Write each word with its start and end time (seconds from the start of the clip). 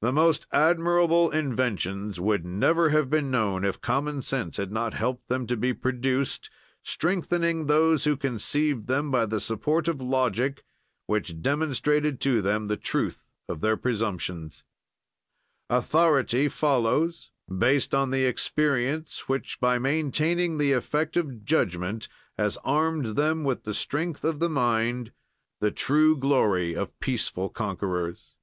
"The 0.00 0.12
most 0.12 0.46
admirable 0.52 1.28
inventions 1.32 2.20
would 2.20 2.44
never 2.46 2.90
have 2.90 3.10
been 3.10 3.32
known 3.32 3.64
if 3.64 3.80
common 3.80 4.22
sense 4.22 4.56
had 4.56 4.70
not 4.70 4.94
helped 4.94 5.26
them 5.28 5.44
to 5.48 5.56
be 5.56 5.74
produced, 5.74 6.48
strengthening 6.84 7.66
those 7.66 8.04
who 8.04 8.16
conceived 8.16 8.86
them 8.86 9.10
by 9.10 9.26
the 9.26 9.40
support 9.40 9.88
of 9.88 10.00
logic, 10.00 10.62
which 11.06 11.42
demonstrated 11.42 12.20
to 12.20 12.40
them 12.40 12.68
the 12.68 12.76
truth 12.76 13.26
of 13.48 13.60
their 13.60 13.76
presumptions. 13.76 14.62
"Authority 15.68 16.48
follows, 16.48 17.32
based 17.48 17.92
on 17.92 18.12
the 18.12 18.24
experience 18.24 19.28
which, 19.28 19.58
by 19.58 19.80
maintaining 19.80 20.58
the 20.58 20.70
effect 20.70 21.16
of 21.16 21.44
judgment, 21.44 22.06
has 22.38 22.56
armed 22.62 23.16
them 23.16 23.42
with 23.42 23.64
the 23.64 23.74
strength 23.74 24.22
of 24.22 24.38
the 24.38 24.48
mind, 24.48 25.10
the 25.60 25.72
true 25.72 26.16
glory 26.16 26.76
of 26.76 26.96
peaceful 27.00 27.48
conquerors." 27.48 28.36